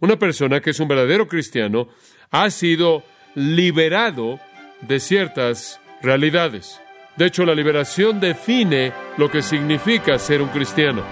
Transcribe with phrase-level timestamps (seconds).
[0.00, 1.88] Una persona que es un verdadero cristiano
[2.30, 3.02] ha sido
[3.34, 4.40] liberado
[4.80, 6.80] de ciertas realidades.
[7.16, 11.02] De hecho, la liberación define lo que significa ser un cristiano.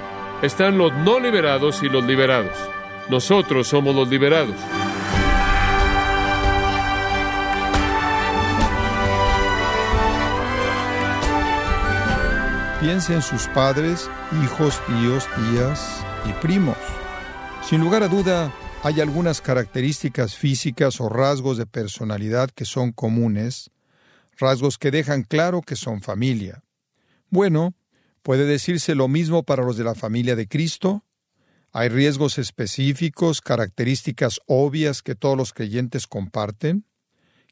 [0.40, 2.56] Están los no liberados y los liberados.
[3.10, 4.56] Nosotros somos los liberados.
[12.80, 14.08] Piense en sus padres,
[14.42, 16.76] hijos, tíos, tías y primos.
[17.62, 18.50] Sin lugar a duda,
[18.82, 23.70] hay algunas características físicas o rasgos de personalidad que son comunes,
[24.38, 26.62] rasgos que dejan claro que son familia.
[27.28, 27.74] Bueno,
[28.22, 31.04] puede decirse lo mismo para los de la familia de Cristo.
[31.72, 36.86] Hay riesgos específicos, características obvias que todos los creyentes comparten.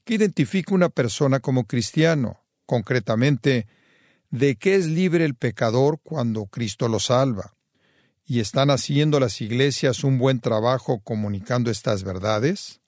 [0.05, 2.41] ¿Qué identifica una persona como cristiano?
[2.67, 3.67] Concretamente,
[4.31, 7.56] ¿de qué es libre el pecador cuando Cristo lo salva?
[8.29, 12.81] ¿Y están haciendo las iglesias un buen trabajo comunicando estas verdades?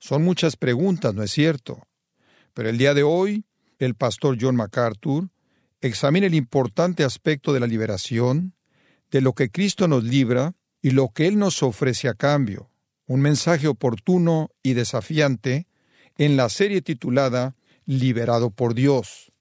[0.00, 1.86] Son muchas preguntas, ¿no es cierto?
[2.52, 3.44] Pero el día de hoy,
[3.78, 5.30] el pastor John MacArthur
[5.80, 8.54] examina el importante aspecto de la liberación,
[9.12, 12.68] de lo que Cristo nos libra y lo que Él nos ofrece a cambio.
[13.06, 15.68] Un mensaje oportuno y desafiante
[16.18, 17.54] en la serie titulada
[17.84, 19.31] Liberado por Dios.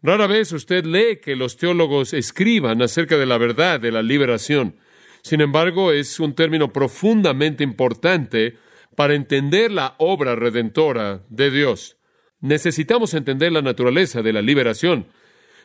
[0.00, 4.76] Rara vez usted lee que los teólogos escriban acerca de la verdad de la liberación.
[5.22, 8.56] Sin embargo, es un término profundamente importante
[8.94, 11.96] para entender la obra redentora de Dios.
[12.40, 15.08] Necesitamos entender la naturaleza de la liberación.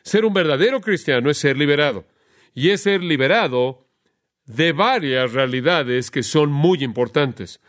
[0.01, 2.07] Ser un verdadero cristiano es ser liberado.
[2.55, 3.87] Y es ser liberado
[4.47, 7.61] de varias realidades que son muy importantes.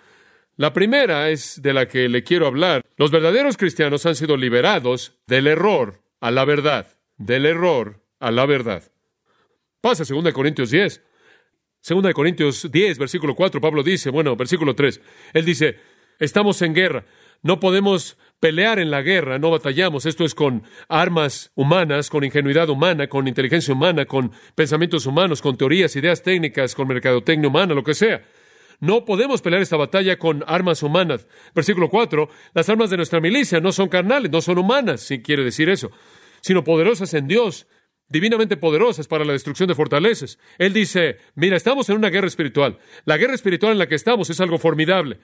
[0.57, 2.83] La primera es de la que le quiero hablar.
[2.97, 6.87] Los verdaderos cristianos han sido liberados del error a la verdad.
[7.19, 8.83] Del error a la verdad.
[9.83, 11.03] Pasa 2 Corintios 10.
[11.87, 15.03] 2 Corintios 10, versículo 4, Pablo dice, bueno, versículo 3,
[15.35, 15.77] él dice,
[16.19, 17.05] estamos en guerra,
[17.43, 20.07] no podemos pelear en la guerra, no batallamos.
[20.07, 25.59] Esto es con armas humanas, con ingenuidad humana, con inteligencia humana, con pensamientos humanos, con
[25.59, 28.25] teorías, ideas técnicas, con mercadotecnia humana, lo que sea.
[28.81, 31.27] No podemos pelear esta batalla con armas humanas.
[31.55, 35.45] Versículo 4, las armas de nuestra milicia no son carnales, no son humanas, si quiere
[35.45, 35.91] decir eso,
[36.45, 37.67] sino poderosas en Dios,
[38.07, 40.39] divinamente poderosas para la destrucción de fortalezas.
[40.59, 42.79] Él dice, mira, estamos en una guerra espiritual.
[43.07, 45.21] La guerra espiritual en la que estamos es algo formidable.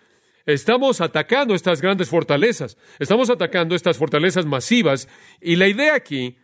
[0.46, 5.08] Estamos atacando estas grandes fortalezas, estamos atacando estas fortalezas masivas
[5.42, 6.38] y la idea aquí,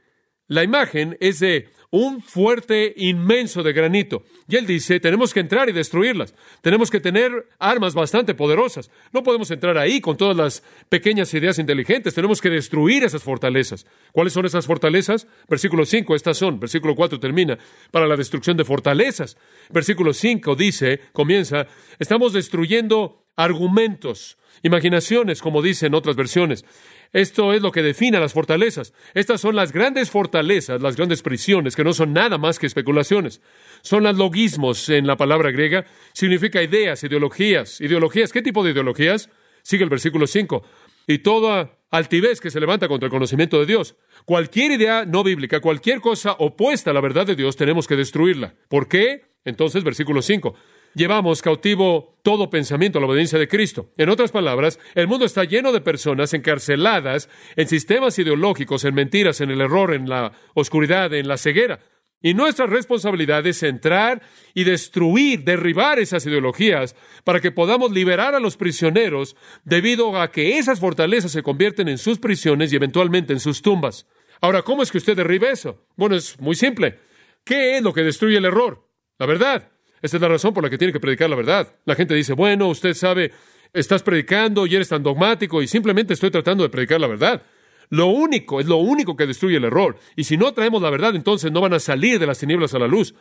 [0.47, 4.23] la imagen es de un fuerte inmenso de granito.
[4.49, 6.35] Y él dice, tenemos que entrar y destruirlas.
[6.61, 8.91] Tenemos que tener armas bastante poderosas.
[9.13, 12.15] No podemos entrar ahí con todas las pequeñas ideas inteligentes.
[12.15, 13.87] Tenemos que destruir esas fortalezas.
[14.13, 15.27] ¿Cuáles son esas fortalezas?
[15.49, 16.61] Versículo 5, estas son.
[16.61, 17.59] Versículo 4 termina,
[17.91, 19.37] para la destrucción de fortalezas.
[19.71, 21.67] Versículo 5 dice, comienza,
[21.99, 26.65] estamos destruyendo argumentos, imaginaciones, como dicen otras versiones.
[27.13, 28.93] Esto es lo que define a las fortalezas.
[29.15, 33.41] Estas son las grandes fortalezas, las grandes prisiones, que no son nada más que especulaciones.
[33.83, 35.87] Son las logismos en la palabra griega.
[36.13, 37.81] Significa ideas, ideologías.
[37.81, 38.33] ¿Ideologías?
[38.33, 39.31] ¿Qué tipo de ideologías?
[39.63, 40.63] Sigue el versículo 5.
[41.07, 43.97] Y toda altivez que se levanta contra el conocimiento de Dios.
[44.25, 48.55] Cualquier idea no bíblica, cualquier cosa opuesta a la verdad de Dios, tenemos que destruirla.
[48.69, 49.23] ¿Por qué?
[49.45, 50.57] Entonces, versículo 5
[50.97, 53.91] llevamos cautivo todo pensamiento a la obediencia de Cristo.
[53.99, 59.41] En otras palabras, el mundo está lleno de personas encarceladas en sistemas ideológicos, en mentiras,
[59.41, 61.81] en el error, en la oscuridad, en la ceguera.
[62.23, 64.23] Y nuestra responsabilidad es entrar
[64.55, 70.59] y destruir, derribar esas ideologías para que podamos liberar a los prisioneros debido a que
[70.59, 74.07] esas fortalezas se convierten en sus prisiones y eventualmente en sus tumbas.
[74.41, 75.85] Ahora, ¿cómo es que usted derribe eso?
[75.95, 76.99] Bueno, es muy simple.
[77.45, 78.89] ¿Qué es lo que destruye el error?
[79.19, 79.76] La verdad.
[80.07, 81.75] Esa es la razón por la que tiene que predicar la verdad.
[81.85, 83.33] La gente dice, bueno, usted sabe,
[83.73, 87.43] estás predicando y eres tan dogmático y simplemente estoy tratando de predicar la verdad.
[87.91, 89.99] Lo único, es lo único que destruye el error.
[90.15, 92.79] Y si no traemos la verdad, entonces no van a salir de las tinieblas a
[92.79, 93.17] la luz.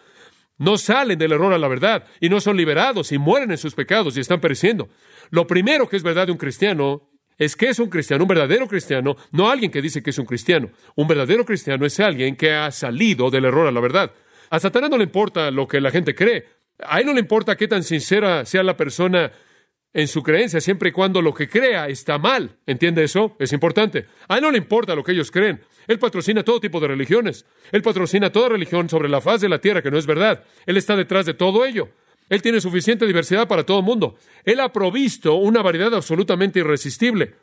[0.59, 3.73] No salen del error a la verdad y no son liberados y mueren en sus
[3.73, 4.89] pecados y están pereciendo.
[5.31, 7.09] Lo primero que es verdad de un cristiano
[7.39, 10.27] es que es un cristiano, un verdadero cristiano, no alguien que dice que es un
[10.27, 10.69] cristiano.
[10.95, 14.11] Un verdadero cristiano es alguien que ha salido del error a la verdad.
[14.51, 16.45] A Satanás no le importa lo que la gente cree.
[16.79, 19.31] A él no le importa qué tan sincera sea la persona
[19.93, 22.57] en su creencia, siempre y cuando lo que crea está mal.
[22.65, 23.37] ¿Entiende eso?
[23.39, 24.07] Es importante.
[24.27, 25.61] A él no le importa lo que ellos creen.
[25.87, 27.45] Él patrocina todo tipo de religiones.
[27.71, 30.43] Él patrocina toda religión sobre la faz de la tierra que no es verdad.
[30.65, 31.89] Él está detrás de todo ello.
[32.27, 34.17] Él tiene suficiente diversidad para todo el mundo.
[34.43, 37.35] Él ha provisto una variedad absolutamente irresistible.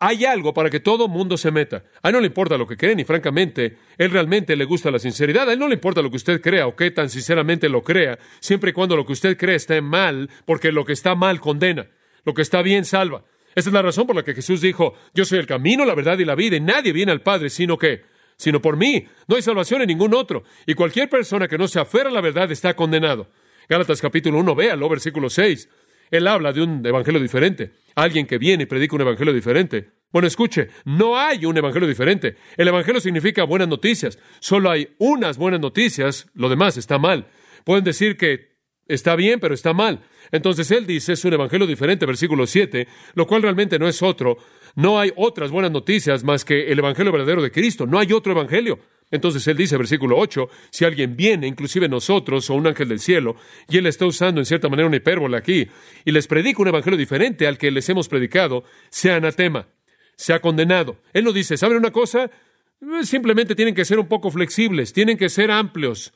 [0.00, 1.84] Hay algo para que todo mundo se meta.
[2.02, 4.98] A él no le importa lo que creen y francamente, él realmente le gusta la
[4.98, 5.48] sinceridad.
[5.48, 8.18] A él no le importa lo que usted crea o qué tan sinceramente lo crea,
[8.40, 11.88] siempre y cuando lo que usted cree esté mal, porque lo que está mal condena.
[12.24, 13.24] Lo que está bien salva.
[13.54, 16.18] Esa es la razón por la que Jesús dijo, yo soy el camino, la verdad
[16.18, 18.02] y la vida, y nadie viene al Padre sino que,
[18.36, 19.06] sino por mí.
[19.26, 20.44] No hay salvación en ningún otro.
[20.66, 23.28] Y cualquier persona que no se aferra a la verdad está condenado.
[23.68, 25.68] Gálatas capítulo 1, véalo, versículo 6.
[26.10, 27.72] Él habla de un evangelio diferente.
[27.98, 29.90] Alguien que viene y predica un evangelio diferente.
[30.12, 32.36] Bueno, escuche, no hay un evangelio diferente.
[32.56, 34.20] El evangelio significa buenas noticias.
[34.38, 37.26] Solo hay unas buenas noticias, lo demás está mal.
[37.64, 40.04] Pueden decir que está bien, pero está mal.
[40.30, 44.36] Entonces él dice, es un evangelio diferente, versículo 7, lo cual realmente no es otro.
[44.76, 47.84] No hay otras buenas noticias más que el evangelio verdadero de Cristo.
[47.84, 48.78] No hay otro evangelio.
[49.10, 53.36] Entonces él dice, versículo 8, si alguien viene, inclusive nosotros o un ángel del cielo,
[53.68, 55.66] y él está usando en cierta manera una hipérbole aquí,
[56.04, 59.68] y les predica un evangelio diferente al que les hemos predicado, sea anatema,
[60.16, 60.98] sea condenado.
[61.12, 62.30] Él no dice, ¿saben una cosa?
[63.02, 66.12] Simplemente tienen que ser un poco flexibles, tienen que ser amplios,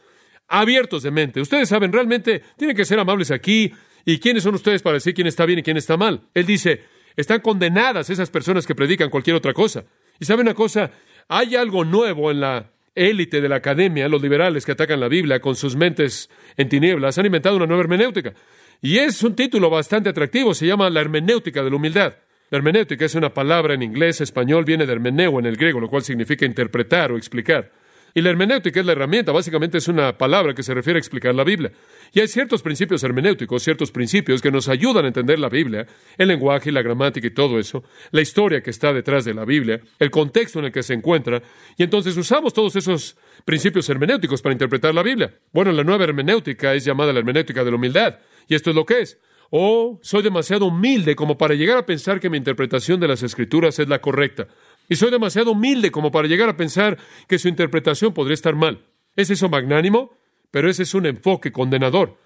[0.49, 1.41] abiertos de mente.
[1.41, 3.73] Ustedes saben, realmente tienen que ser amables aquí.
[4.05, 6.29] ¿Y quiénes son ustedes para decir quién está bien y quién está mal?
[6.35, 6.83] Él dice,
[7.17, 9.85] están condenadas esas personas que predican cualquier otra cosa.
[10.19, 10.91] Y saben una cosa,
[11.29, 15.41] hay algo nuevo en la élite de la academia, los liberales que atacan la Biblia
[15.41, 18.35] con sus mentes en tinieblas, han inventado una nueva hermenéutica.
[18.81, 22.15] Y es un título bastante atractivo, se llama la hermenéutica de la humildad.
[22.51, 25.89] La hermenéutica es una palabra en inglés, español, viene de hermeneo en el griego, lo
[25.89, 27.71] cual significa interpretar o explicar.
[28.15, 31.35] Y la hermenéutica es la herramienta, básicamente es una palabra que se refiere a explicar
[31.35, 31.73] la Biblia.
[32.13, 35.87] Y hay ciertos principios hermenéuticos, ciertos principios que nos ayudan a entender la Biblia,
[36.19, 39.45] el lenguaje y la gramática y todo eso, la historia que está detrás de la
[39.45, 41.43] Biblia, el contexto en el que se encuentra,
[41.77, 45.35] y entonces usamos todos esos principios hermenéuticos para interpretar la Biblia.
[45.53, 48.85] Bueno, la nueva hermenéutica es llamada la hermenéutica de la humildad, y esto es lo
[48.85, 49.19] que es.
[49.55, 53.79] Oh, soy demasiado humilde como para llegar a pensar que mi interpretación de las Escrituras
[53.79, 54.49] es la correcta.
[54.93, 58.85] Y soy demasiado humilde como para llegar a pensar que su interpretación podría estar mal.
[59.17, 60.15] ¿Es eso magnánimo?
[60.51, 62.19] Pero ese es un enfoque condenador.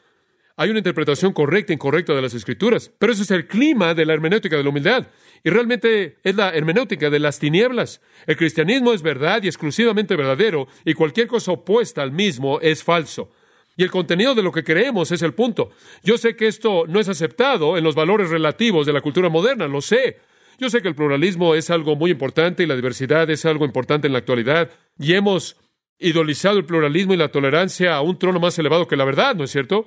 [0.57, 4.05] Hay una interpretación correcta e incorrecta de las escrituras, pero eso es el clima de
[4.05, 5.07] la hermenéutica de la humildad.
[5.45, 8.01] Y realmente es la hermenéutica de las tinieblas.
[8.27, 13.31] El cristianismo es verdad y exclusivamente verdadero, y cualquier cosa opuesta al mismo es falso.
[13.77, 15.71] Y el contenido de lo que creemos es el punto.
[16.03, 19.69] Yo sé que esto no es aceptado en los valores relativos de la cultura moderna,
[19.69, 20.17] lo sé.
[20.59, 24.07] Yo sé que el pluralismo es algo muy importante y la diversidad es algo importante
[24.07, 25.57] en la actualidad, y hemos
[25.99, 29.45] idolizado el pluralismo y la tolerancia a un trono más elevado que la verdad, ¿no
[29.45, 29.87] es cierto?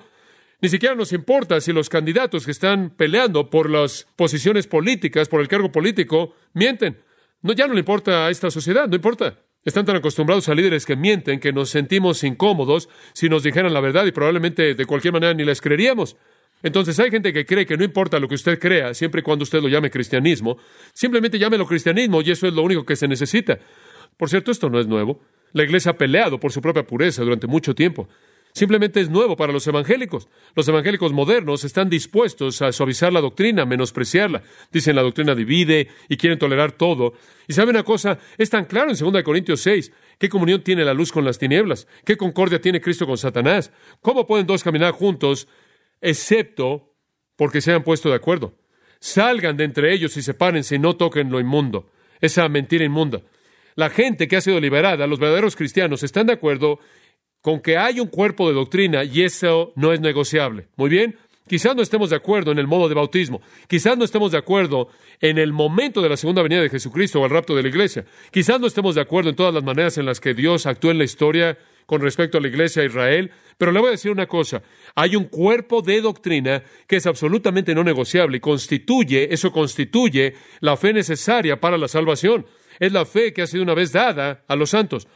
[0.61, 5.41] Ni siquiera nos importa si los candidatos que están peleando por las posiciones políticas, por
[5.41, 7.01] el cargo político, mienten.
[7.41, 9.39] No, ya no le importa a esta sociedad, no importa.
[9.63, 13.81] Están tan acostumbrados a líderes que mienten que nos sentimos incómodos si nos dijeran la
[13.81, 16.17] verdad y probablemente de cualquier manera ni les creeríamos.
[16.61, 19.43] Entonces hay gente que cree que no importa lo que usted crea, siempre y cuando
[19.43, 20.57] usted lo llame cristianismo,
[20.93, 23.59] simplemente llámelo cristianismo y eso es lo único que se necesita.
[24.17, 25.21] Por cierto, esto no es nuevo.
[25.53, 28.07] La iglesia ha peleado por su propia pureza durante mucho tiempo.
[28.51, 30.27] Simplemente es nuevo para los evangélicos.
[30.55, 34.41] Los evangélicos modernos están dispuestos a suavizar la doctrina, menospreciarla.
[34.71, 37.13] Dicen la doctrina divide y quieren tolerar todo.
[37.47, 40.93] Y sabe una cosa, es tan claro en 2 Corintios 6, ¿qué comunión tiene la
[40.93, 41.87] luz con las tinieblas?
[42.03, 43.71] ¿Qué concordia tiene Cristo con Satanás?
[44.01, 45.47] ¿Cómo pueden dos caminar juntos
[46.01, 46.93] excepto
[47.35, 48.53] porque se hayan puesto de acuerdo?
[48.99, 53.21] Salgan de entre ellos y sepárense y no toquen lo inmundo, esa mentira inmunda.
[53.75, 56.79] La gente que ha sido liberada, los verdaderos cristianos, están de acuerdo
[57.41, 60.67] con que hay un cuerpo de doctrina y eso no es negociable.
[60.75, 61.17] Muy bien,
[61.47, 64.89] quizás no estemos de acuerdo en el modo de bautismo, quizás no estemos de acuerdo
[65.21, 68.05] en el momento de la segunda venida de Jesucristo o el rapto de la iglesia,
[68.31, 70.97] quizás no estemos de acuerdo en todas las maneras en las que Dios actúa en
[70.97, 71.57] la historia
[71.89, 74.61] con respecto a la iglesia de Israel, pero le voy a decir una cosa,
[74.93, 80.77] hay un cuerpo de doctrina que es absolutamente no negociable y constituye, eso constituye la
[80.77, 82.45] fe necesaria para la salvación
[82.79, 85.07] es la fe que ha sido una vez dada a los santos.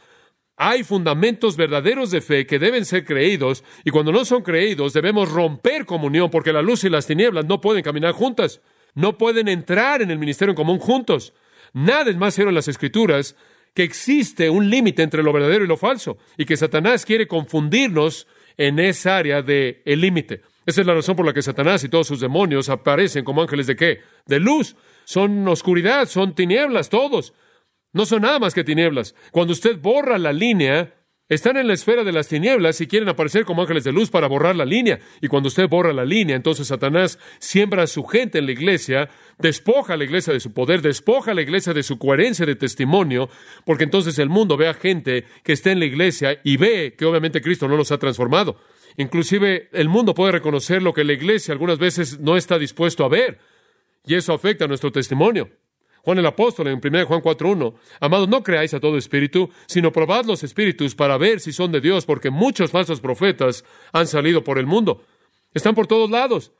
[0.56, 5.30] Hay fundamentos verdaderos de fe que deben ser creídos y cuando no son creídos debemos
[5.30, 8.60] romper comunión porque la luz y las tinieblas no pueden caminar juntas,
[8.94, 11.32] no pueden entrar en el ministerio en común juntos.
[11.72, 13.34] Nada es más cierto en las escrituras
[13.74, 18.26] que existe un límite entre lo verdadero y lo falso y que Satanás quiere confundirnos
[18.56, 20.42] en esa área del el límite.
[20.64, 23.66] Esa es la razón por la que Satanás y todos sus demonios aparecen como ángeles
[23.66, 24.00] de qué?
[24.26, 24.76] De luz.
[25.04, 27.34] Son oscuridad, son tinieblas todos.
[27.92, 29.14] No son nada más que tinieblas.
[29.30, 30.94] Cuando usted borra la línea,
[31.28, 34.28] están en la esfera de las tinieblas y quieren aparecer como ángeles de luz para
[34.28, 35.00] borrar la línea.
[35.22, 39.08] Y cuando usted borra la línea, entonces Satanás siembra a su gente en la iglesia,
[39.38, 42.56] despoja a la iglesia de su poder, despoja a la iglesia de su coherencia de
[42.56, 43.30] testimonio,
[43.64, 47.06] porque entonces el mundo ve a gente que está en la iglesia y ve que
[47.06, 48.58] obviamente Cristo no los ha transformado.
[48.96, 53.08] Inclusive el mundo puede reconocer lo que la iglesia algunas veces no está dispuesto a
[53.08, 53.38] ver,
[54.06, 55.48] y eso afecta a nuestro testimonio.
[56.04, 60.26] Juan el apóstol en 1 Juan 4.1, amados, no creáis a todo espíritu, sino probad
[60.26, 64.58] los espíritus para ver si son de Dios, porque muchos falsos profetas han salido por
[64.58, 65.02] el mundo.
[65.54, 66.52] Están por todos lados.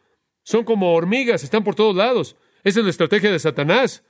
[0.45, 2.37] Son como hormigas, están por todos lados.
[2.63, 4.03] Esa es la estrategia de Satanás.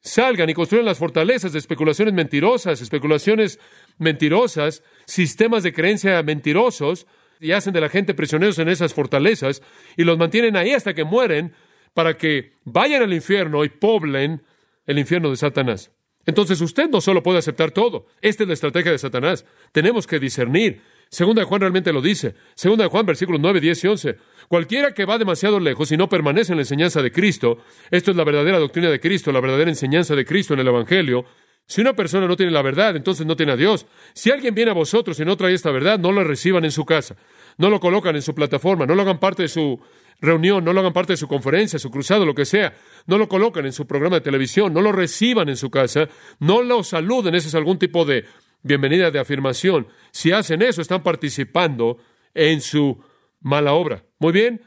[0.00, 3.60] Salgan y construyan las fortalezas de especulaciones mentirosas, especulaciones
[3.98, 7.06] mentirosas, sistemas de creencia mentirosos,
[7.38, 9.62] y hacen de la gente prisioneros en esas fortalezas,
[9.96, 11.54] y los mantienen ahí hasta que mueren,
[11.94, 14.42] para que vayan al infierno y poblen
[14.86, 15.92] el infierno de Satanás.
[16.26, 18.06] Entonces usted no solo puede aceptar todo.
[18.20, 19.44] Esta es la estrategia de Satanás.
[19.72, 20.82] Tenemos que discernir.
[21.08, 22.34] Segunda de Juan realmente lo dice.
[22.54, 24.16] Segunda de Juan, versículos 9, 10 y 11.
[24.48, 27.58] Cualquiera que va demasiado lejos y no permanece en la enseñanza de Cristo,
[27.90, 31.24] esto es la verdadera doctrina de Cristo, la verdadera enseñanza de Cristo en el Evangelio.
[31.66, 33.86] Si una persona no tiene la verdad, entonces no tiene a Dios.
[34.12, 36.84] Si alguien viene a vosotros y no trae esta verdad, no lo reciban en su
[36.84, 37.16] casa.
[37.58, 39.80] No lo colocan en su plataforma, no lo hagan parte de su
[40.20, 42.74] reunión, no lo hagan parte de su conferencia, su cruzado, lo que sea,
[43.06, 46.08] no lo colocan en su programa de televisión, no lo reciban en su casa,
[46.38, 48.24] no lo saluden, ese es algún tipo de
[48.62, 49.88] bienvenida de afirmación.
[50.10, 51.98] Si hacen eso, están participando
[52.34, 53.02] en su
[53.40, 54.04] mala obra.
[54.18, 54.62] Muy bien,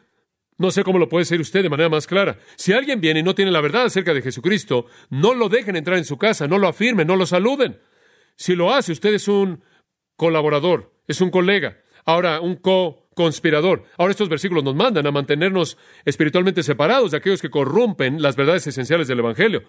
[0.58, 2.38] no sé cómo lo puede decir usted de manera más clara.
[2.56, 5.98] Si alguien viene y no tiene la verdad acerca de Jesucristo, no lo dejen entrar
[5.98, 7.80] en su casa, no lo afirmen, no lo saluden.
[8.36, 9.64] Si lo hace, usted es un
[10.16, 11.80] colaborador, es un colega.
[12.06, 13.84] Ahora, un co conspirador.
[13.98, 18.66] Ahora estos versículos nos mandan a mantenernos espiritualmente separados de aquellos que corrompen las verdades
[18.68, 19.64] esenciales del Evangelio.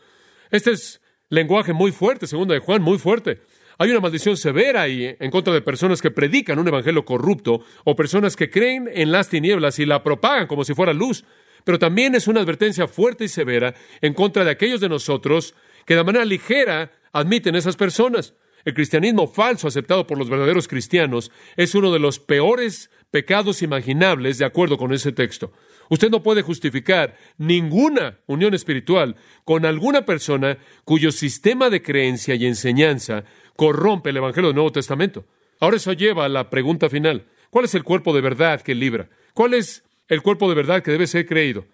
[0.51, 3.43] Este es lenguaje muy fuerte, segundo de Juan, muy fuerte.
[3.79, 7.97] Hay una maldición severa ahí en contra de personas que predican un evangelio corrupto o
[7.97, 11.25] personas que creen en las tinieblas y la propagan como si fuera luz.
[11.65, 15.55] Pero también es una advertencia fuerte y severa en contra de aquellos de nosotros
[15.87, 18.35] que de manera ligera admiten esas personas.
[18.65, 24.39] El cristianismo falso aceptado por los verdaderos cristianos es uno de los peores pecados imaginables
[24.39, 25.53] de acuerdo con ese texto.
[25.91, 32.47] Usted no puede justificar ninguna unión espiritual con alguna persona cuyo sistema de creencia y
[32.47, 35.27] enseñanza corrompe el Evangelio del Nuevo Testamento.
[35.61, 37.27] Ahora eso lleva a la pregunta final.
[37.51, 39.11] ¿Cuál es el cuerpo de verdad que libra?
[39.35, 41.67] ¿Cuál es el cuerpo de verdad que debe ser creído?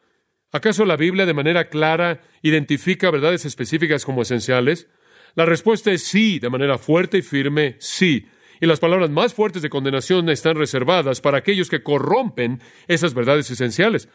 [0.52, 4.88] ¿Acaso la Biblia de manera clara identifica verdades específicas como esenciales?
[5.34, 8.26] La respuesta es sí, de manera fuerte y firme, sí
[8.60, 13.50] y las palabras más fuertes de condenación están reservadas para aquellos que corrompen esas verdades
[13.50, 14.08] esenciales.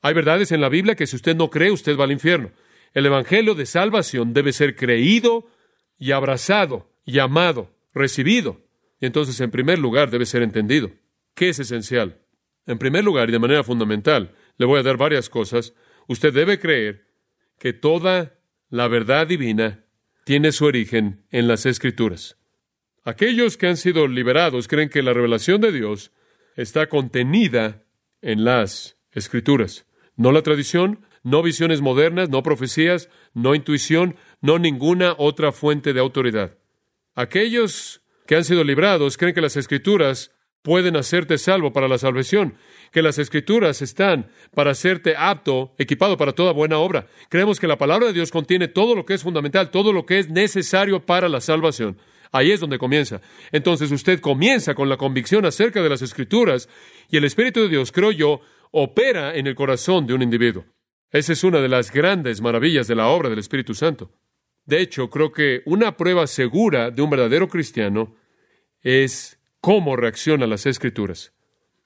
[0.00, 2.50] Hay verdades en la Biblia que si usted no cree, usted va al infierno.
[2.94, 5.46] El Evangelio de salvación debe ser creído
[5.98, 8.62] y abrazado y amado, recibido.
[8.98, 10.90] Y entonces, en primer lugar, debe ser entendido.
[11.34, 12.18] ¿Qué es esencial?
[12.66, 15.74] En primer lugar, y de manera fundamental, le voy a dar varias cosas.
[16.08, 17.06] Usted debe creer
[17.58, 18.38] que toda
[18.70, 19.84] la verdad divina
[20.24, 22.36] tiene su origen en las Escrituras.
[23.04, 26.12] Aquellos que han sido liberados creen que la revelación de Dios
[26.54, 27.82] está contenida
[28.20, 29.86] en las escrituras,
[30.16, 36.00] no la tradición, no visiones modernas, no profecías, no intuición, no ninguna otra fuente de
[36.00, 36.58] autoridad.
[37.14, 40.30] Aquellos que han sido librados creen que las escrituras
[40.62, 42.54] pueden hacerte salvo para la salvación,
[42.92, 47.06] que las escrituras están para hacerte apto, equipado para toda buena obra.
[47.28, 50.18] Creemos que la palabra de Dios contiene todo lo que es fundamental, todo lo que
[50.18, 51.98] es necesario para la salvación.
[52.30, 53.20] Ahí es donde comienza.
[53.50, 56.68] Entonces usted comienza con la convicción acerca de las escrituras
[57.10, 58.40] y el Espíritu de Dios, creo yo,
[58.70, 60.64] opera en el corazón de un individuo.
[61.10, 64.10] Esa es una de las grandes maravillas de la obra del Espíritu Santo.
[64.64, 68.16] De hecho, creo que una prueba segura de un verdadero cristiano
[68.80, 71.32] es cómo reacciona a las escrituras.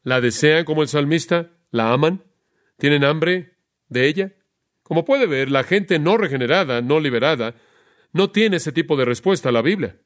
[0.03, 1.51] ¿La desean como el salmista?
[1.71, 2.25] ¿La aman?
[2.79, 4.33] ¿Tienen hambre de ella?
[4.83, 7.55] Como puede ver, la gente no regenerada, no liberada,
[8.13, 9.99] no tiene ese tipo de respuesta a la Biblia.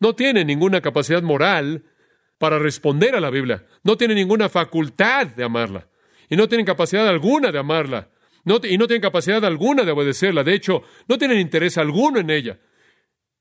[0.00, 1.84] No tiene ninguna capacidad moral
[2.38, 3.64] para responder a la Biblia.
[3.84, 5.86] No tiene ninguna facultad de amarla.
[6.28, 8.10] Y no tienen capacidad alguna de amarla.
[8.44, 10.42] y no tienen capacidad alguna de obedecerla.
[10.42, 12.58] De hecho, no tienen interés alguno en ella.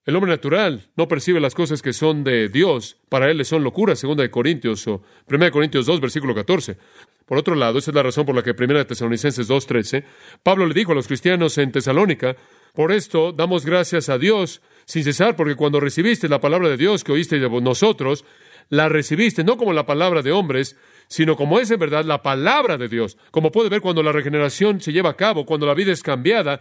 [0.05, 2.98] El hombre natural no percibe las cosas que son de Dios.
[3.07, 6.77] Para él son locuras, segunda de Corintios o primera de Corintios 2, versículo 14.
[7.25, 10.03] Por otro lado, esa es la razón por la que primera de Tesalonicenses 2.13,
[10.43, 12.36] Pablo le dijo a los cristianos en Tesalónica,
[12.74, 17.05] por esto damos gracias a Dios sin cesar, porque cuando recibiste la palabra de Dios
[17.05, 18.25] que oíste de nosotros,
[18.69, 20.75] la recibiste no como la palabra de hombres,
[21.07, 23.17] sino como es en verdad la palabra de Dios.
[23.31, 26.60] Como puede ver cuando la regeneración se lleva a cabo, cuando la vida es cambiada,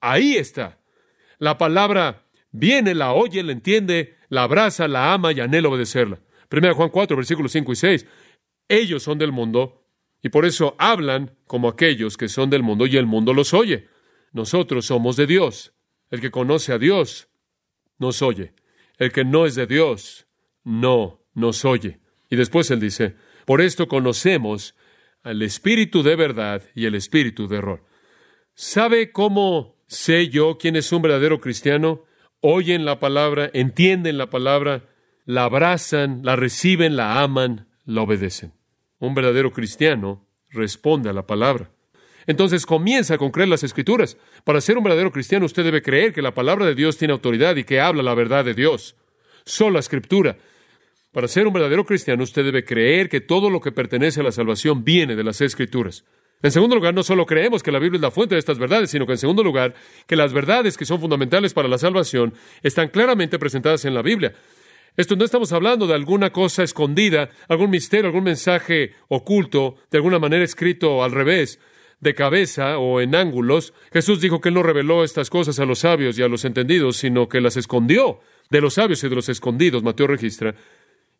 [0.00, 0.78] ahí está.
[1.38, 2.25] La palabra
[2.56, 6.20] viene, la oye, la entiende, la abraza, la ama y anhela obedecerla.
[6.48, 8.06] Primera Juan 4, versículos 5 y 6.
[8.68, 9.84] Ellos son del mundo
[10.22, 13.88] y por eso hablan como aquellos que son del mundo y el mundo los oye.
[14.32, 15.72] Nosotros somos de Dios.
[16.10, 17.28] El que conoce a Dios
[17.98, 18.54] nos oye.
[18.98, 20.26] El que no es de Dios,
[20.64, 22.00] no nos oye.
[22.30, 24.74] Y después él dice, por esto conocemos
[25.22, 27.84] al espíritu de verdad y el espíritu de error.
[28.54, 32.04] ¿Sabe cómo sé yo quién es un verdadero cristiano,
[32.40, 34.84] oyen la palabra, entienden la palabra,
[35.24, 38.52] la abrazan, la reciben, la aman, la obedecen.
[38.98, 41.70] Un verdadero cristiano responde a la palabra.
[42.26, 44.16] Entonces comienza con creer las escrituras.
[44.44, 47.56] Para ser un verdadero cristiano usted debe creer que la palabra de Dios tiene autoridad
[47.56, 48.96] y que habla la verdad de Dios.
[49.44, 50.36] Sola escritura.
[51.12, 54.32] Para ser un verdadero cristiano usted debe creer que todo lo que pertenece a la
[54.32, 56.04] salvación viene de las escrituras.
[56.42, 58.90] En segundo lugar, no solo creemos que la Biblia es la fuente de estas verdades,
[58.90, 59.74] sino que en segundo lugar,
[60.06, 64.34] que las verdades que son fundamentales para la salvación están claramente presentadas en la Biblia.
[64.96, 70.18] Esto no estamos hablando de alguna cosa escondida, algún misterio, algún mensaje oculto, de alguna
[70.18, 71.58] manera escrito al revés,
[72.00, 73.72] de cabeza o en ángulos.
[73.92, 76.98] Jesús dijo que Él no reveló estas cosas a los sabios y a los entendidos,
[76.98, 80.54] sino que las escondió de los sabios y de los escondidos, Mateo registra,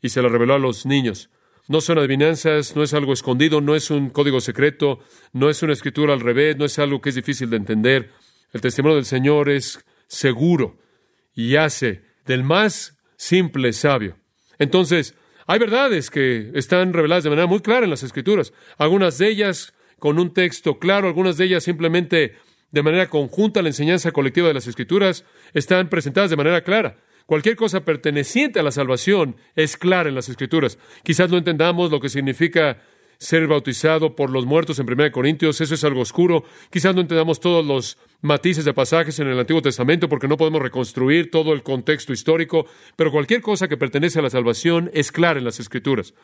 [0.00, 1.30] y se las reveló a los niños.
[1.68, 5.00] No son adivinanzas, no es algo escondido, no es un código secreto,
[5.32, 8.10] no es una escritura al revés, no es algo que es difícil de entender.
[8.52, 10.78] El testimonio del Señor es seguro
[11.34, 14.16] y hace del más simple sabio.
[14.58, 15.14] Entonces,
[15.46, 18.52] hay verdades que están reveladas de manera muy clara en las Escrituras.
[18.78, 22.34] Algunas de ellas con un texto claro, algunas de ellas simplemente
[22.70, 26.96] de manera conjunta, la enseñanza colectiva de las Escrituras están presentadas de manera clara.
[27.26, 30.78] Cualquier cosa perteneciente a la salvación es clara en las Escrituras.
[31.02, 32.78] Quizás no entendamos lo que significa
[33.18, 36.44] ser bautizado por los muertos en 1 Corintios, eso es algo oscuro.
[36.70, 40.62] Quizás no entendamos todos los matices de pasajes en el Antiguo Testamento porque no podemos
[40.62, 45.38] reconstruir todo el contexto histórico, pero cualquier cosa que pertenece a la salvación es clara
[45.38, 46.14] en las Escrituras.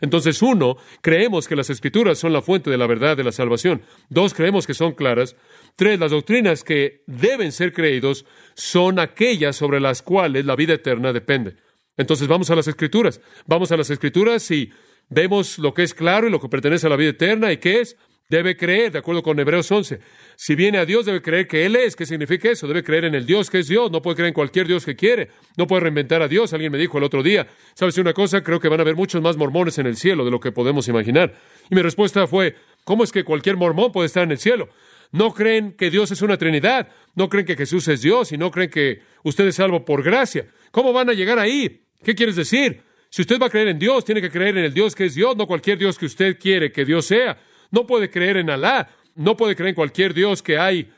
[0.00, 3.82] Entonces, uno, creemos que las escrituras son la fuente de la verdad de la salvación.
[4.08, 5.36] Dos, creemos que son claras.
[5.76, 8.24] Tres, las doctrinas que deben ser creídos
[8.54, 11.56] son aquellas sobre las cuales la vida eterna depende.
[11.96, 13.20] Entonces, vamos a las escrituras.
[13.46, 14.70] Vamos a las escrituras y
[15.08, 17.80] vemos lo que es claro y lo que pertenece a la vida eterna y qué
[17.80, 17.96] es
[18.30, 20.00] Debe creer, de acuerdo con Hebreos 11.
[20.36, 21.96] Si viene a Dios, debe creer que Él es.
[21.96, 22.68] ¿Qué significa eso?
[22.68, 23.90] Debe creer en el Dios que es Dios.
[23.90, 25.30] No puede creer en cualquier Dios que quiere.
[25.56, 26.52] No puede reinventar a Dios.
[26.52, 28.42] Alguien me dijo el otro día, ¿sabes una cosa?
[28.42, 30.86] Creo que van a haber muchos más mormones en el cielo de lo que podemos
[30.88, 31.36] imaginar.
[31.70, 32.54] Y mi respuesta fue,
[32.84, 34.68] ¿cómo es que cualquier mormón puede estar en el cielo?
[35.10, 36.88] No creen que Dios es una Trinidad.
[37.14, 40.48] No creen que Jesús es Dios y no creen que usted es salvo por gracia.
[40.70, 41.86] ¿Cómo van a llegar ahí?
[42.04, 42.82] ¿Qué quieres decir?
[43.08, 45.14] Si usted va a creer en Dios, tiene que creer en el Dios que es
[45.14, 47.38] Dios, no cualquier Dios que usted quiere que Dios sea.
[47.70, 50.90] No puede creer en Alá, no puede creer en cualquier Dios que hay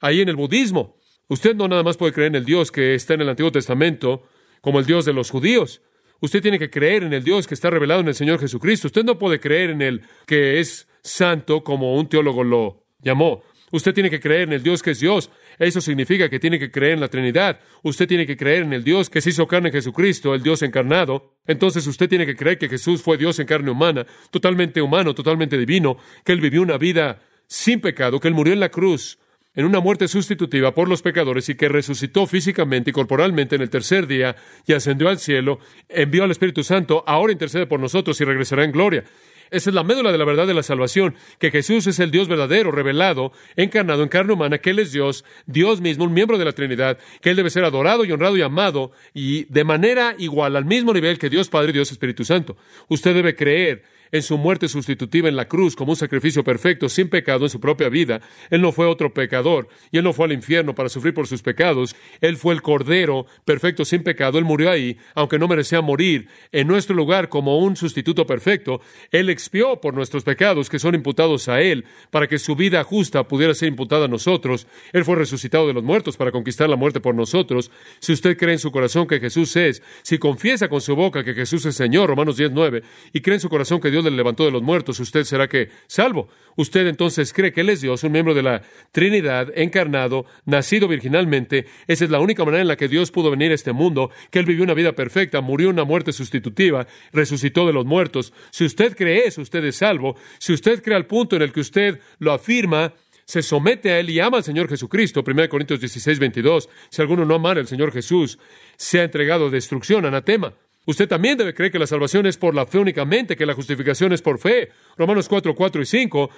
[0.00, 0.96] ahí en el budismo.
[1.28, 4.22] Usted no nada más puede creer en el Dios que está en el Antiguo Testamento
[4.60, 5.82] como el Dios de los judíos.
[6.20, 8.88] Usted tiene que creer en el Dios que está revelado en el Señor Jesucristo.
[8.88, 13.42] Usted no puede creer en el que es santo como un teólogo lo llamó.
[13.70, 15.30] Usted tiene que creer en el Dios que es Dios.
[15.58, 17.60] Eso significa que tiene que creer en la Trinidad.
[17.82, 20.62] Usted tiene que creer en el Dios que se hizo carne en Jesucristo, el Dios
[20.62, 21.34] encarnado.
[21.46, 25.58] Entonces usted tiene que creer que Jesús fue Dios en carne humana, totalmente humano, totalmente
[25.58, 29.18] divino, que Él vivió una vida sin pecado, que Él murió en la cruz
[29.58, 33.70] en una muerte sustitutiva por los pecadores y que resucitó físicamente y corporalmente en el
[33.70, 38.24] tercer día y ascendió al cielo, envió al Espíritu Santo, ahora intercede por nosotros y
[38.24, 39.02] regresará en gloria.
[39.50, 42.28] Esa es la médula de la verdad de la salvación, que Jesús es el Dios
[42.28, 46.44] verdadero, revelado, encarnado en carne humana, que Él es Dios, Dios mismo, un miembro de
[46.44, 50.56] la Trinidad, que Él debe ser adorado y honrado y amado, y de manera igual,
[50.56, 52.56] al mismo nivel que Dios Padre y Dios Espíritu Santo.
[52.88, 57.08] Usted debe creer en su muerte sustitutiva en la cruz como un sacrificio perfecto, sin
[57.08, 58.20] pecado en su propia vida.
[58.50, 61.42] Él no fue otro pecador y él no fue al infierno para sufrir por sus
[61.42, 61.94] pecados.
[62.20, 64.38] Él fue el Cordero perfecto, sin pecado.
[64.38, 68.80] Él murió ahí, aunque no merecía morir, en nuestro lugar como un sustituto perfecto.
[69.10, 73.26] Él expió por nuestros pecados que son imputados a Él para que su vida justa
[73.26, 74.66] pudiera ser imputada a nosotros.
[74.92, 77.70] Él fue resucitado de los muertos para conquistar la muerte por nosotros.
[78.00, 81.34] Si usted cree en su corazón que Jesús es, si confiesa con su boca que
[81.34, 84.44] Jesús es Señor, Romanos 10, 9, y cree en su corazón que Dios le levantó
[84.44, 86.28] de los muertos, usted será que salvo.
[86.56, 91.66] Usted entonces cree que Él es Dios, un miembro de la Trinidad, encarnado, nacido virginalmente.
[91.86, 94.40] Esa es la única manera en la que Dios pudo venir a este mundo, que
[94.40, 98.32] Él vivió una vida perfecta, murió una muerte sustitutiva, resucitó de los muertos.
[98.50, 100.16] Si usted cree eso, usted es salvo.
[100.38, 102.92] Si usted cree al punto en el que usted lo afirma,
[103.24, 107.24] se somete a Él y ama al Señor Jesucristo, 1 Corintios 16, 22, si alguno
[107.24, 108.38] no ama al Señor Jesús,
[108.76, 110.54] se ha entregado destrucción, anatema.
[110.88, 114.14] Usted también debe creer que la salvación es por la fe únicamente, que la justificación
[114.14, 114.70] es por fe.
[114.96, 116.30] Romanos 4, 4 y 5.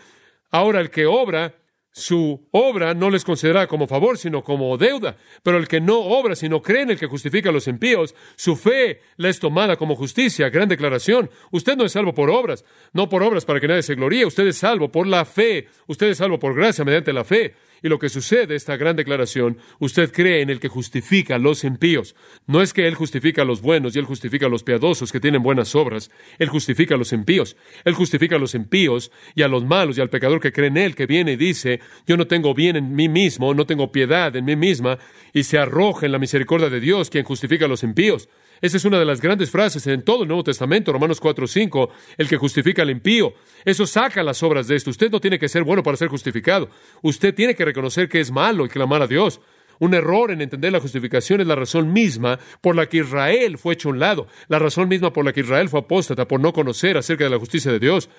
[0.50, 1.54] Ahora el que obra,
[1.92, 5.16] su obra no les considera como favor, sino como deuda.
[5.44, 8.56] Pero el que no obra, sino cree en el que justifica a los impíos, su
[8.56, 10.50] fe le es tomada como justicia.
[10.50, 11.30] Gran declaración.
[11.52, 14.26] Usted no es salvo por obras, no por obras para que nadie se gloríe.
[14.26, 15.68] Usted es salvo por la fe.
[15.86, 17.54] Usted es salvo por gracia mediante la fe.
[17.82, 21.64] Y lo que sucede, esta gran declaración, usted cree en el que justifica a los
[21.64, 22.14] impíos.
[22.46, 25.20] No es que Él justifica a los buenos y Él justifica a los piadosos que
[25.20, 26.10] tienen buenas obras.
[26.38, 27.56] Él justifica a los impíos.
[27.84, 30.76] Él justifica a los impíos y a los malos y al pecador que cree en
[30.76, 34.34] Él, que viene y dice, yo no tengo bien en mí mismo, no tengo piedad
[34.36, 34.98] en mí misma,
[35.32, 38.28] y se arroja en la misericordia de Dios, quien justifica a los impíos.
[38.60, 41.90] Esa es una de las grandes frases en todo el Nuevo Testamento, Romanos 4, 5,
[42.18, 43.32] el que justifica al impío.
[43.64, 44.90] Eso saca las obras de esto.
[44.90, 46.68] Usted no tiene que ser bueno para ser justificado.
[47.02, 49.40] Usted tiene que reconocer que es malo y clamar a Dios.
[49.78, 53.74] Un error en entender la justificación es la razón misma por la que Israel fue
[53.74, 56.52] hecho a un lado, la razón misma por la que Israel fue apóstata, por no
[56.52, 58.10] conocer acerca de la justicia de Dios.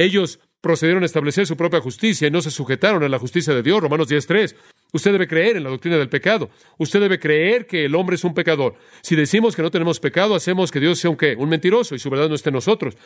[0.00, 3.62] Ellos procedieron a establecer su propia justicia y no se sujetaron a la justicia de
[3.62, 3.82] Dios.
[3.82, 4.56] Romanos 10.3.
[4.94, 6.48] Usted debe creer en la doctrina del pecado.
[6.78, 8.76] Usted debe creer que el hombre es un pecador.
[9.02, 11.36] Si decimos que no tenemos pecado, hacemos que Dios sea un qué?
[11.36, 12.96] Un mentiroso y su verdad no esté en nosotros.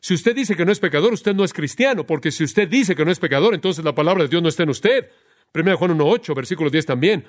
[0.00, 2.96] Si usted dice que no es pecador, usted no es cristiano, porque si usted dice
[2.96, 5.08] que no es pecador, entonces la palabra de Dios no está en usted.
[5.54, 7.26] 1 Juan 1.8, versículo 10 también.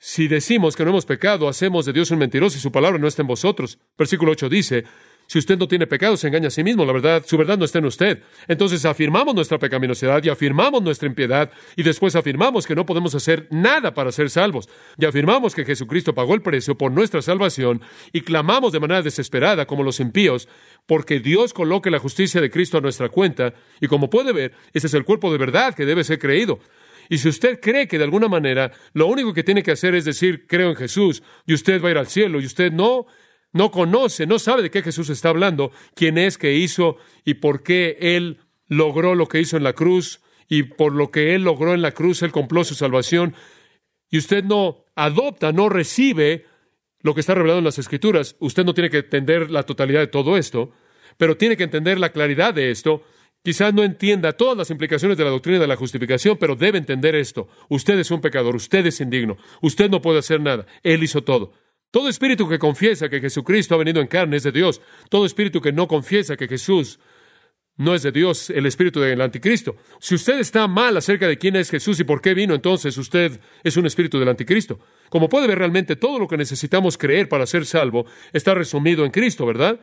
[0.00, 3.06] Si decimos que no hemos pecado, hacemos de Dios un mentiroso y su palabra no
[3.06, 3.78] está en vosotros.
[3.96, 4.84] Versículo 8 dice,
[5.28, 6.86] si usted no tiene pecado, se engaña a sí mismo.
[6.86, 8.22] La verdad, su verdad no está en usted.
[8.48, 13.46] Entonces afirmamos nuestra pecaminosidad y afirmamos nuestra impiedad y después afirmamos que no podemos hacer
[13.50, 14.70] nada para ser salvos.
[14.96, 19.66] Y afirmamos que Jesucristo pagó el precio por nuestra salvación y clamamos de manera desesperada
[19.66, 20.48] como los impíos
[20.86, 24.86] porque Dios coloque la justicia de Cristo a nuestra cuenta y como puede ver, ese
[24.86, 26.58] es el cuerpo de verdad que debe ser creído.
[27.10, 30.06] Y si usted cree que de alguna manera lo único que tiene que hacer es
[30.06, 33.06] decir, creo en Jesús, y usted va a ir al cielo, y usted no
[33.52, 37.62] no conoce, no sabe de qué Jesús está hablando, quién es que hizo y por
[37.62, 41.74] qué Él logró lo que hizo en la cruz y por lo que Él logró
[41.74, 43.34] en la cruz, Él compló su salvación,
[44.10, 46.46] y usted no adopta, no recibe
[47.00, 50.06] lo que está revelado en las Escrituras, usted no tiene que entender la totalidad de
[50.06, 50.72] todo esto,
[51.16, 53.02] pero tiene que entender la claridad de esto.
[53.42, 57.14] Quizás no entienda todas las implicaciones de la doctrina de la justificación, pero debe entender
[57.14, 57.48] esto.
[57.68, 61.52] Usted es un pecador, usted es indigno, usted no puede hacer nada, Él hizo todo.
[61.90, 64.80] Todo espíritu que confiesa que Jesucristo ha venido en carne es de Dios.
[65.08, 66.98] Todo espíritu que no confiesa que Jesús
[67.78, 69.76] no es de Dios, el espíritu del anticristo.
[70.00, 73.40] Si usted está mal acerca de quién es Jesús y por qué vino, entonces usted
[73.62, 74.80] es un espíritu del anticristo.
[75.08, 79.12] Como puede ver realmente, todo lo que necesitamos creer para ser salvo está resumido en
[79.12, 79.80] Cristo, ¿verdad?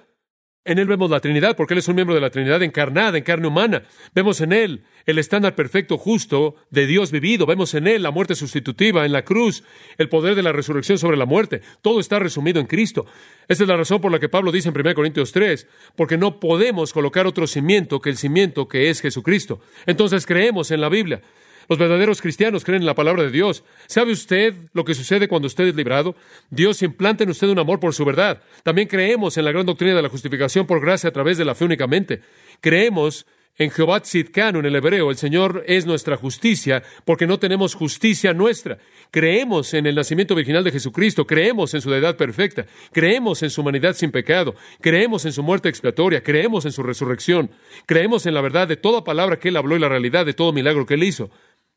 [0.67, 3.23] En Él vemos la Trinidad, porque Él es un miembro de la Trinidad encarnada, en
[3.23, 3.84] carne humana.
[4.15, 7.45] Vemos en Él el estándar perfecto, justo de Dios vivido.
[7.45, 9.63] Vemos en Él la muerte sustitutiva en la cruz,
[9.99, 11.62] el poder de la resurrección sobre la muerte.
[11.84, 13.06] Todo está resumido en Cristo.
[13.47, 16.39] Esa es la razón por la que Pablo dice en 1 Corintios 3, porque no
[16.39, 19.62] podemos colocar otro cimiento que el cimiento que es Jesucristo.
[19.86, 21.21] Entonces creemos en la Biblia.
[21.67, 23.63] Los verdaderos cristianos creen en la palabra de Dios.
[23.88, 26.15] ¿Sabe usted lo que sucede cuando usted es librado?
[26.49, 28.41] Dios implanta en usted un amor por su verdad.
[28.63, 31.56] También creemos en la gran doctrina de la justificación por gracia a través de la
[31.56, 32.21] fe únicamente.
[32.62, 33.25] Creemos
[33.58, 38.34] en Jehová Tzidkanu, en el hebreo, el Señor es nuestra justicia, porque no tenemos justicia
[38.34, 38.80] nuestra.
[39.12, 43.62] Creemos en el nacimiento virginal de Jesucristo, creemos en su deidad perfecta, creemos en su
[43.62, 47.49] humanidad sin pecado, creemos en su muerte expiatoria, creemos en su resurrección,
[47.86, 50.51] creemos en la verdad de toda palabra que Él habló y la realidad de todo
[50.51, 51.30] milagro que Él hizo.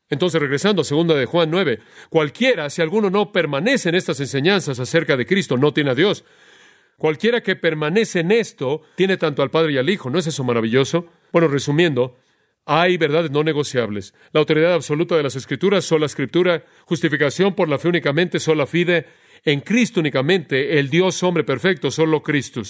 [0.09, 4.79] Entonces, regresando a segunda de Juan 9, cualquiera, si alguno no permanece en estas enseñanzas
[4.79, 6.25] acerca de Cristo, no tiene a Dios.
[6.97, 10.09] Cualquiera que permanece en esto tiene tanto al Padre y al Hijo.
[10.09, 11.05] ¿No es eso maravilloso?
[11.31, 12.17] Bueno, resumiendo,
[12.65, 14.13] hay verdades no negociables.
[14.31, 19.05] La autoridad absoluta de las Escrituras, sola Escritura, justificación por la fe únicamente, sola fide,
[19.45, 22.61] en Cristo únicamente, el Dios hombre perfecto, solo Cristo.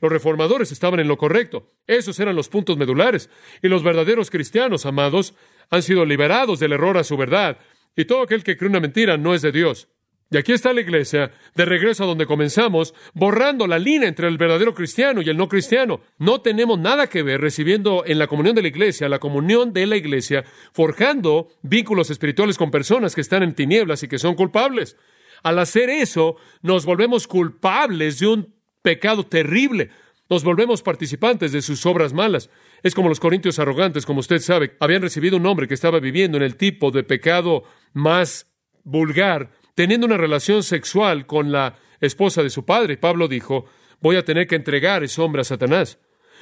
[0.00, 1.72] Los reformadores estaban en lo correcto.
[1.86, 3.30] Esos eran los puntos medulares.
[3.62, 5.34] Y los verdaderos cristianos, amados,
[5.70, 7.58] han sido liberados del error a su verdad.
[7.96, 9.88] Y todo aquel que cree una mentira no es de Dios.
[10.32, 14.38] Y aquí está la iglesia, de regreso a donde comenzamos, borrando la línea entre el
[14.38, 16.02] verdadero cristiano y el no cristiano.
[16.18, 19.88] No tenemos nada que ver recibiendo en la comunión de la iglesia, la comunión de
[19.88, 24.96] la iglesia, forjando vínculos espirituales con personas que están en tinieblas y que son culpables.
[25.42, 29.90] Al hacer eso, nos volvemos culpables de un pecado terrible.
[30.28, 32.50] Nos volvemos participantes de sus obras malas.
[32.82, 36.36] Es como los corintios arrogantes, como usted sabe, habían recibido un hombre que estaba viviendo
[36.36, 38.50] en el tipo de pecado más
[38.84, 42.96] vulgar, teniendo una relación sexual con la esposa de su padre.
[42.96, 43.66] Pablo dijo,
[44.00, 45.98] voy a tener que entregar ese hombre a Satanás.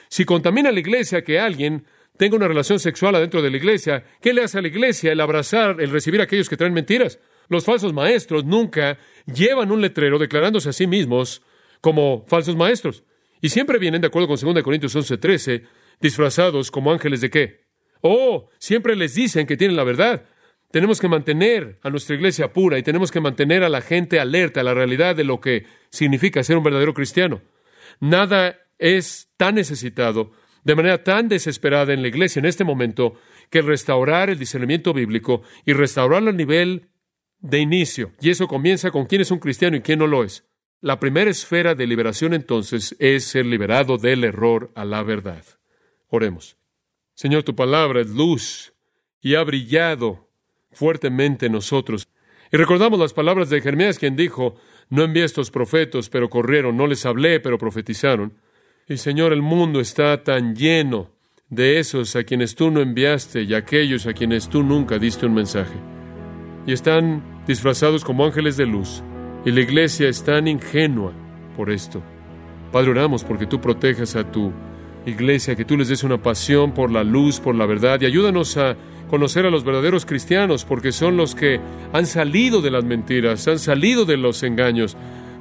[0.08, 1.84] Si contamina la iglesia que alguien
[2.16, 5.20] tenga una relación sexual adentro de la iglesia, ¿qué le hace a la iglesia el
[5.20, 7.18] abrazar, el recibir a aquellos que traen mentiras?
[7.48, 11.42] Los falsos maestros nunca llevan un letrero declarándose a sí mismos
[11.80, 13.04] como falsos maestros.
[13.40, 15.62] Y siempre vienen, de acuerdo con 2 Corintios 11:13,
[16.00, 17.68] disfrazados como ángeles de qué?
[18.00, 20.24] Oh, siempre les dicen que tienen la verdad.
[20.70, 24.60] Tenemos que mantener a nuestra iglesia pura y tenemos que mantener a la gente alerta
[24.60, 27.40] a la realidad de lo que significa ser un verdadero cristiano.
[28.00, 30.32] Nada es tan necesitado,
[30.64, 33.14] de manera tan desesperada en la iglesia en este momento,
[33.50, 36.90] que restaurar el discernimiento bíblico y restaurarlo al nivel
[37.40, 38.12] de inicio.
[38.20, 40.44] Y eso comienza con quién es un cristiano y quién no lo es.
[40.80, 45.44] La primera esfera de liberación entonces es ser liberado del error a la verdad.
[46.08, 46.56] Oremos.
[47.14, 48.72] Señor, tu palabra es luz
[49.20, 50.28] y ha brillado
[50.72, 52.08] fuertemente en nosotros.
[52.52, 54.54] Y recordamos las palabras de Jeremías, quien dijo,
[54.88, 58.34] no envié estos profetas, pero corrieron, no les hablé, pero profetizaron.
[58.88, 61.10] Y Señor, el mundo está tan lleno
[61.50, 65.34] de esos a quienes tú no enviaste y aquellos a quienes tú nunca diste un
[65.34, 65.74] mensaje.
[66.66, 69.02] Y están disfrazados como ángeles de luz.
[69.44, 71.12] Y la iglesia es tan ingenua
[71.56, 72.02] por esto.
[72.72, 74.52] Padre, oramos porque tú protejas a tu
[75.08, 78.56] iglesia, que tú les des una pasión por la luz, por la verdad, y ayúdanos
[78.56, 78.76] a
[79.08, 81.60] conocer a los verdaderos cristianos, porque son los que
[81.92, 84.96] han salido de las mentiras, han salido de los engaños,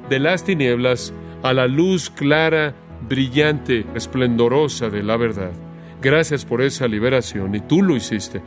[0.08, 2.74] de las tinieblas, a la luz clara,
[3.08, 5.52] brillante, esplendorosa de la verdad.
[6.00, 8.40] Gracias por esa liberación, y tú lo hiciste.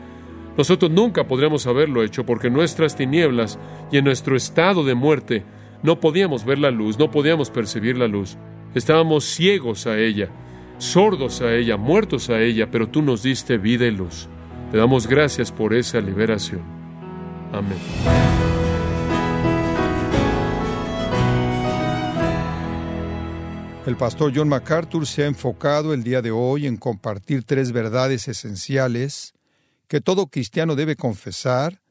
[0.58, 3.58] Nosotros nunca podríamos haberlo hecho porque en nuestras tinieblas
[3.92, 5.44] y en nuestro estado de muerte
[5.82, 8.38] no podíamos ver la luz, no podíamos percibir la luz.
[8.76, 10.30] Estábamos ciegos a ella,
[10.82, 14.28] sordos a ella, muertos a ella, pero tú nos diste vida y luz.
[14.72, 16.62] Te damos gracias por esa liberación.
[17.54, 17.78] Amén.
[23.86, 28.28] El pastor John MacArthur se ha enfocado el día de hoy en compartir tres verdades
[28.28, 29.34] esenciales
[29.88, 31.82] que todo cristiano debe confesar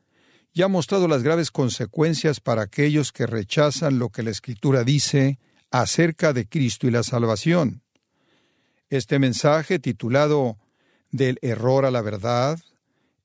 [0.52, 5.38] y ha mostrado las graves consecuencias para aquellos que rechazan lo que la Escritura dice
[5.70, 7.82] acerca de Cristo y la salvación.
[8.90, 10.58] Este mensaje, titulado
[11.12, 12.58] Del error a la verdad,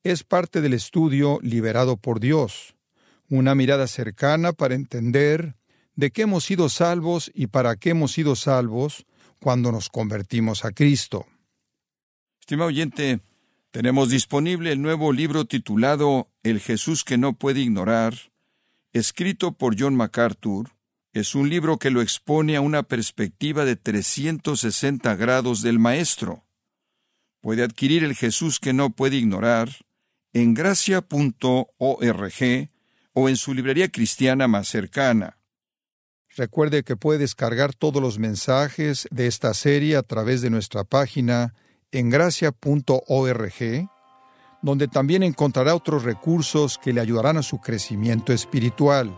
[0.04, 2.76] es parte del estudio Liberado por Dios,
[3.30, 5.56] una mirada cercana para entender
[5.96, 9.08] de qué hemos sido salvos y para qué hemos sido salvos
[9.40, 11.26] cuando nos convertimos a Cristo.
[12.40, 13.22] Estimado oyente,
[13.72, 18.14] tenemos disponible el nuevo libro titulado El Jesús que no puede ignorar,
[18.94, 20.75] escrito por John MacArthur.
[21.16, 26.44] Es un libro que lo expone a una perspectiva de 360 grados del Maestro.
[27.40, 29.70] Puede adquirir el Jesús que no puede ignorar
[30.34, 31.70] en gracia.org
[33.14, 35.38] o en su librería cristiana más cercana.
[36.36, 41.54] Recuerde que puede descargar todos los mensajes de esta serie a través de nuestra página
[41.94, 43.90] en gracia.org,
[44.62, 49.18] donde también encontrará otros recursos que le ayudarán a su crecimiento espiritual.